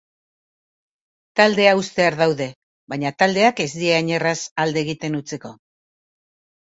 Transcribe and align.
Taldea 1.41 1.73
uztear 1.81 2.17
daude, 2.23 2.47
baina 2.93 3.13
taldeak 3.19 3.63
ez 3.67 3.71
die 3.77 3.95
hain 3.99 4.13
erraz 4.21 4.39
alde 4.65 4.85
egiten 4.87 5.21
utziko. 5.23 5.53